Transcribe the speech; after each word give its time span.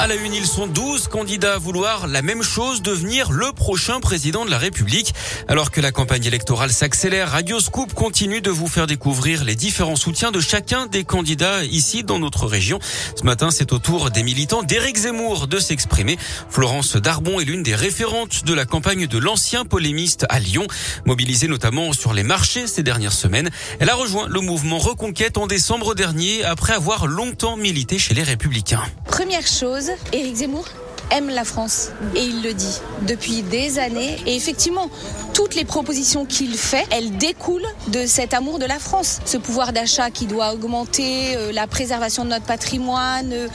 À 0.00 0.06
la 0.06 0.14
une, 0.14 0.32
ils 0.32 0.46
sont 0.46 0.68
12 0.68 1.08
candidats 1.08 1.54
à 1.54 1.58
vouloir 1.58 2.06
la 2.06 2.22
même 2.22 2.44
chose, 2.44 2.82
devenir 2.82 3.32
le 3.32 3.50
prochain 3.50 3.98
président 3.98 4.44
de 4.44 4.50
la 4.50 4.56
République. 4.56 5.12
Alors 5.48 5.72
que 5.72 5.80
la 5.80 5.90
campagne 5.90 6.24
électorale 6.24 6.70
s'accélère, 6.70 7.30
Radio 7.30 7.58
Scoop 7.58 7.94
continue 7.94 8.40
de 8.40 8.50
vous 8.50 8.68
faire 8.68 8.86
découvrir 8.86 9.42
les 9.42 9.56
différents 9.56 9.96
soutiens 9.96 10.30
de 10.30 10.38
chacun 10.38 10.86
des 10.86 11.02
candidats 11.02 11.64
ici 11.64 12.04
dans 12.04 12.20
notre 12.20 12.46
région. 12.46 12.78
Ce 13.16 13.24
matin, 13.24 13.50
c'est 13.50 13.72
au 13.72 13.80
tour 13.80 14.12
des 14.12 14.22
militants 14.22 14.62
d'Éric 14.62 14.98
Zemmour 14.98 15.48
de 15.48 15.58
s'exprimer. 15.58 16.16
Florence 16.48 16.94
Darbon 16.94 17.40
est 17.40 17.44
l'une 17.44 17.64
des 17.64 17.74
référentes 17.74 18.44
de 18.44 18.54
la 18.54 18.66
campagne 18.66 19.08
de 19.08 19.18
l'ancien 19.18 19.64
polémiste 19.64 20.26
à 20.28 20.38
Lyon, 20.38 20.68
mobilisée 21.06 21.48
notamment 21.48 21.92
sur 21.92 22.12
les 22.12 22.22
marchés 22.22 22.68
ces 22.68 22.84
dernières 22.84 23.12
semaines. 23.12 23.50
Elle 23.80 23.90
a 23.90 23.96
rejoint 23.96 24.28
le 24.28 24.40
mouvement 24.40 24.78
Reconquête 24.78 25.38
en 25.38 25.48
décembre 25.48 25.96
dernier 25.96 26.44
après 26.44 26.72
avoir 26.72 27.08
longtemps 27.08 27.56
milité 27.56 27.98
chez 27.98 28.14
les 28.14 28.22
Républicains. 28.22 28.84
Première 29.06 29.46
chose, 29.46 29.87
Éric 30.12 30.36
Zemmour 30.36 30.66
aime 31.10 31.28
la 31.28 31.44
France. 31.44 31.88
Et 32.14 32.22
il 32.22 32.42
le 32.42 32.54
dit 32.54 32.80
depuis 33.02 33.42
des 33.42 33.78
années. 33.78 34.16
Et 34.26 34.36
effectivement 34.36 34.90
toutes 35.38 35.54
les 35.54 35.64
propositions 35.64 36.26
qu'il 36.26 36.58
fait 36.58 36.84
elles 36.90 37.16
découlent 37.16 37.62
de 37.92 38.06
cet 38.06 38.34
amour 38.34 38.58
de 38.58 38.64
la 38.64 38.80
France. 38.80 39.20
Ce 39.24 39.36
pouvoir 39.36 39.72
d'achat 39.72 40.10
qui 40.10 40.26
doit 40.26 40.52
augmenter 40.52 41.36
euh, 41.36 41.52
la 41.52 41.68
préservation 41.68 42.24
de 42.24 42.30
notre 42.30 42.44
patrimoine 42.44 43.32
euh, 43.32 43.46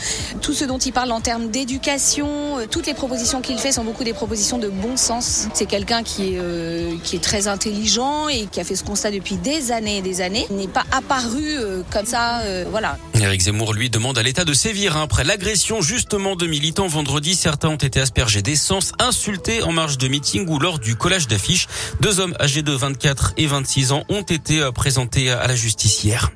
tout 0.41 0.53
ce 0.53 0.63
dont 0.63 0.77
il 0.77 0.93
parle 0.93 1.11
en 1.11 1.19
termes 1.19 1.49
d'éducation 1.49 2.57
euh, 2.57 2.67
toutes 2.71 2.87
les 2.87 2.93
propositions 2.93 3.41
qu'il 3.41 3.57
fait 3.57 3.73
sont 3.73 3.83
beaucoup 3.83 4.05
des 4.05 4.13
propositions 4.13 4.59
de 4.59 4.69
bon 4.69 4.95
sens. 4.95 5.49
C'est 5.53 5.65
quelqu'un 5.65 6.03
qui 6.03 6.35
est 6.35 7.03
qui 7.03 7.17
est 7.17 7.23
très 7.23 7.47
intelligent 7.49 8.29
et 8.29 8.45
qui 8.45 8.61
a 8.61 8.63
fait 8.63 8.77
ce 8.77 8.85
constat 8.85 9.11
depuis 9.11 9.35
des 9.35 9.73
années 9.73 9.97
et 9.97 10.01
des 10.01 10.21
années. 10.21 10.47
Il 10.51 10.55
n'est 10.55 10.67
pas 10.67 10.85
apparu 10.91 11.57
comme 11.91 12.05
ça 12.05 12.41
voilà. 12.69 12.97
Éric 13.13 13.41
Zemmour 13.41 13.73
lui 13.73 13.89
demande 13.89 14.17
à 14.17 14.23
l'État 14.23 14.45
de 14.45 14.53
sévir 14.53 14.97
hein, 14.97 15.03
après 15.03 15.23
l'agression 15.23 15.81
justement 15.81 16.35
de 16.35 16.47
militants 16.47 16.87
vendredi 16.87 17.32
Certains 17.33 17.69
ont 17.69 17.75
été 17.75 17.99
aspergés 17.99 18.41
d'essence, 18.41 18.93
insultés 18.99 19.63
en 19.63 19.71
marge 19.71 19.97
de 19.97 20.07
meeting 20.07 20.47
ou 20.47 20.59
lors 20.59 20.79
du 20.79 20.95
collage 20.95 21.27
d'affiches. 21.27 21.67
Deux 21.99 22.19
hommes 22.19 22.35
âgés 22.39 22.61
de 22.61 22.71
24 22.71 23.33
et 23.37 23.47
26 23.47 23.91
ans 23.91 24.03
ont 24.09 24.21
été 24.21 24.61
euh, 24.61 24.71
présentés 24.71 25.29
à 25.31 25.47
la 25.47 25.55
justice 25.55 26.03
hier. 26.03 26.31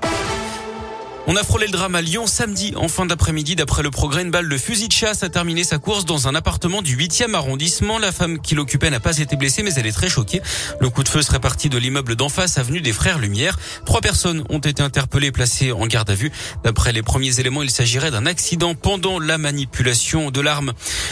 On 1.29 1.35
a 1.35 1.43
frôlé 1.43 1.65
le 1.65 1.73
drame 1.73 1.93
à 1.93 2.01
Lyon 2.01 2.25
samedi 2.25 2.71
en 2.77 2.87
fin 2.87 3.05
d'après-midi. 3.05 3.57
D'après 3.57 3.83
le 3.83 3.91
progrès, 3.91 4.21
une 4.21 4.31
balle 4.31 4.47
de 4.47 4.57
fusil 4.57 4.87
de 4.87 4.93
chasse 4.93 5.23
a 5.23 5.29
terminé 5.29 5.65
sa 5.65 5.77
course 5.77 6.05
dans 6.05 6.29
un 6.29 6.35
appartement 6.35 6.81
du 6.81 6.95
8e 6.95 7.33
arrondissement. 7.33 7.99
La 7.99 8.13
femme 8.13 8.39
qui 8.39 8.55
l'occupait 8.55 8.89
n'a 8.89 9.01
pas 9.01 9.17
été 9.17 9.35
blessée, 9.35 9.61
mais 9.61 9.73
elle 9.75 9.87
est 9.87 9.91
très 9.91 10.07
choquée. 10.07 10.41
Le 10.79 10.89
coup 10.89 11.03
de 11.03 11.09
feu 11.09 11.21
serait 11.21 11.41
parti 11.41 11.67
de 11.67 11.77
l'immeuble 11.77 12.15
d'en 12.15 12.29
face, 12.29 12.57
avenue 12.57 12.79
des 12.79 12.93
Frères 12.93 13.19
Lumière. 13.19 13.59
Trois 13.85 13.99
personnes 13.99 14.45
ont 14.47 14.59
été 14.59 14.81
interpellées 14.81 15.27
et 15.27 15.31
placées 15.33 15.73
en 15.73 15.85
garde 15.85 16.09
à 16.09 16.13
vue. 16.13 16.31
D'après 16.63 16.93
les 16.93 17.03
premiers 17.03 17.41
éléments, 17.41 17.61
il 17.61 17.71
s'agirait 17.71 18.09
d'un 18.09 18.25
accident 18.25 18.73
pendant 18.73 19.19
la 19.19 19.37
manipulation 19.37 20.31
de 20.31 20.39
l'arme. 20.39 20.71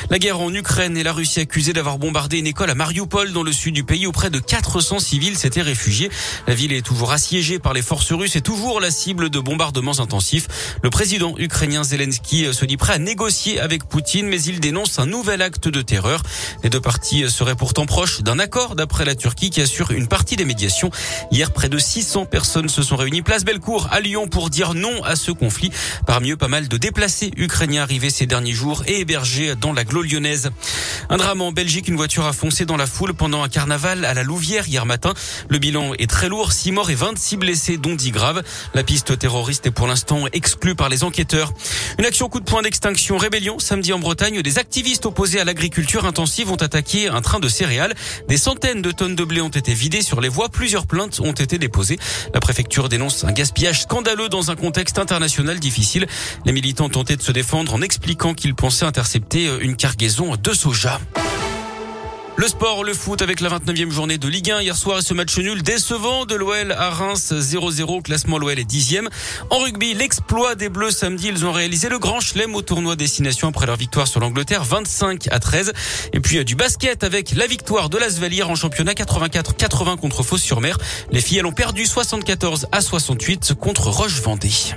La 0.09 0.17
guerre 0.17 0.39
en 0.39 0.53
Ukraine 0.53 0.95
et 0.95 1.03
la 1.03 1.11
Russie 1.11 1.41
accusée 1.41 1.73
d'avoir 1.73 1.97
bombardé 1.97 2.39
une 2.39 2.47
école 2.47 2.69
à 2.69 2.75
Mariupol 2.75 3.33
dans 3.33 3.43
le 3.43 3.51
sud 3.51 3.73
du 3.73 3.83
pays 3.83 4.07
où 4.07 4.13
près 4.13 4.29
de 4.29 4.39
400 4.39 4.99
civils 4.99 5.35
s'étaient 5.35 5.61
réfugiés. 5.61 6.09
La 6.47 6.55
ville 6.55 6.71
est 6.71 6.85
toujours 6.85 7.11
assiégée 7.11 7.59
par 7.59 7.73
les 7.73 7.81
forces 7.81 8.13
russes 8.13 8.37
et 8.37 8.41
toujours 8.41 8.79
la 8.79 8.91
cible 8.91 9.29
de 9.29 9.39
bombardements 9.41 9.99
Le 10.83 10.89
président 10.89 11.35
ukrainien 11.37 11.83
Zelensky 11.83 12.53
se 12.53 12.65
dit 12.65 12.77
prêt 12.77 12.93
à 12.93 12.97
négocier 12.97 13.59
avec 13.59 13.85
Poutine, 13.85 14.27
mais 14.27 14.41
il 14.41 14.59
dénonce 14.59 14.99
un 14.99 15.05
nouvel 15.05 15.41
acte 15.41 15.67
de 15.67 15.81
terreur. 15.81 16.21
Les 16.63 16.69
deux 16.69 16.79
parties 16.79 17.29
seraient 17.29 17.55
pourtant 17.55 17.85
proches 17.85 18.21
d'un 18.21 18.39
accord 18.39 18.75
d'après 18.75 19.05
la 19.05 19.15
Turquie 19.15 19.49
qui 19.49 19.61
assure 19.61 19.91
une 19.91 20.07
partie 20.07 20.35
des 20.35 20.45
médiations. 20.45 20.91
Hier, 21.31 21.51
près 21.51 21.69
de 21.69 21.77
600 21.77 22.25
personnes 22.25 22.69
se 22.69 22.83
sont 22.83 22.95
réunies 22.95 23.21
place 23.21 23.45
Bellecour 23.45 23.87
à 23.91 23.99
Lyon 23.99 24.27
pour 24.27 24.49
dire 24.49 24.73
non 24.73 25.03
à 25.03 25.15
ce 25.15 25.31
conflit. 25.31 25.71
Parmi 26.05 26.31
eux, 26.31 26.37
pas 26.37 26.47
mal 26.47 26.67
de 26.67 26.77
déplacés 26.77 27.31
ukrainiens 27.37 27.83
arrivés 27.83 28.09
ces 28.09 28.25
derniers 28.25 28.53
jours 28.53 28.83
et 28.87 28.99
hébergés 28.99 29.55
dans 29.55 29.73
l'agglo 29.73 30.01
lyonnaise. 30.01 30.51
Un 31.09 31.17
drame 31.17 31.41
en 31.41 31.51
Belgique, 31.51 31.87
une 31.87 31.95
voiture 31.95 32.25
a 32.25 32.33
foncé 32.33 32.65
dans 32.65 32.77
la 32.77 32.87
foule 32.87 33.13
pendant 33.13 33.43
un 33.43 33.49
carnaval 33.49 34.05
à 34.05 34.13
la 34.13 34.23
Louvière 34.23 34.67
hier 34.67 34.85
matin. 34.85 35.13
Le 35.49 35.57
bilan 35.57 35.93
est 35.97 36.09
très 36.09 36.29
lourd, 36.29 36.51
6 36.51 36.71
morts 36.71 36.89
et 36.89 36.95
26 36.95 37.37
blessés, 37.37 37.77
dont 37.77 37.95
10 37.95 38.11
graves. 38.11 38.43
La 38.73 38.83
piste 38.83 39.17
terroriste 39.17 39.65
est 39.67 39.71
pour 39.71 39.87
l'instant 39.87 39.94
exclue 40.33 40.75
par 40.75 40.89
les 40.89 41.03
enquêteurs. 41.03 41.53
Une 41.97 42.05
action 42.05 42.29
coup 42.29 42.39
de 42.39 42.45
poing 42.45 42.61
d'extinction 42.61 43.17
rébellion 43.17 43.59
samedi 43.59 43.93
en 43.93 43.99
Bretagne. 43.99 44.41
Des 44.41 44.57
activistes 44.59 45.05
opposés 45.05 45.39
à 45.39 45.45
l'agriculture 45.45 46.05
intensive 46.05 46.51
ont 46.51 46.55
attaqué 46.55 47.07
un 47.07 47.21
train 47.21 47.39
de 47.39 47.47
céréales. 47.47 47.93
Des 48.27 48.37
centaines 48.37 48.81
de 48.81 48.91
tonnes 48.91 49.15
de 49.15 49.23
blé 49.23 49.41
ont 49.41 49.49
été 49.49 49.73
vidées 49.73 50.01
sur 50.01 50.21
les 50.21 50.29
voies. 50.29 50.49
Plusieurs 50.49 50.87
plaintes 50.87 51.19
ont 51.19 51.31
été 51.31 51.57
déposées. 51.57 51.99
La 52.33 52.39
préfecture 52.39 52.89
dénonce 52.89 53.23
un 53.23 53.31
gaspillage 53.31 53.83
scandaleux 53.83 54.29
dans 54.29 54.51
un 54.51 54.55
contexte 54.55 54.99
international 54.99 55.59
difficile. 55.59 56.07
Les 56.45 56.51
militants 56.51 56.89
tenté 56.89 57.15
de 57.15 57.21
se 57.21 57.31
défendre 57.31 57.73
en 57.73 57.81
expliquant 57.81 58.33
qu'ils 58.33 58.55
pensaient 58.55 58.85
intercepter 58.85 59.49
une 59.61 59.75
cargaison 59.75 60.35
de 60.35 60.53
soja. 60.53 60.99
Le 62.37 62.49
sport, 62.49 62.83
le 62.83 62.93
foot 62.93 63.21
avec 63.21 63.39
la 63.39 63.49
29e 63.49 63.91
journée 63.91 64.17
de 64.17 64.27
Ligue 64.27 64.51
1 64.51 64.61
hier 64.61 64.75
soir 64.75 64.99
et 64.99 65.01
ce 65.01 65.13
match 65.13 65.37
nul 65.37 65.63
décevant 65.63 66.25
de 66.25 66.35
l'OL 66.35 66.73
à 66.73 66.89
Reims 66.89 67.31
0-0. 67.31 68.01
Classement 68.01 68.37
l'OL 68.37 68.59
est 68.59 68.65
dixième. 68.65 69.07
En 69.49 69.59
rugby, 69.59 69.93
l'exploit 69.93 70.55
des 70.55 70.67
Bleus 70.67 70.91
samedi, 70.91 71.29
ils 71.29 71.45
ont 71.45 71.53
réalisé 71.53 71.87
le 71.87 71.97
grand 71.97 72.19
chelem 72.19 72.53
au 72.53 72.61
tournoi 72.61 72.97
destination 72.97 73.47
après 73.47 73.65
leur 73.65 73.77
victoire 73.77 74.07
sur 74.07 74.19
l'Angleterre 74.19 74.65
25 74.65 75.29
à 75.31 75.39
13. 75.39 75.71
Et 76.11 76.19
puis 76.19 76.43
du 76.43 76.55
basket 76.55 77.05
avec 77.05 77.31
la 77.31 77.47
victoire 77.47 77.89
de 77.89 77.97
l'Asvalière 77.97 78.49
en 78.49 78.55
championnat 78.55 78.93
84-80 78.93 79.97
contre 79.97 80.21
Fos-sur-Mer. 80.21 80.77
Les 81.11 81.21
filles 81.21 81.37
elles 81.37 81.45
ont 81.45 81.53
perdu 81.53 81.85
74 81.85 82.67
à 82.73 82.81
68 82.81 83.53
contre 83.53 83.87
Roche-Vendée. 83.87 84.75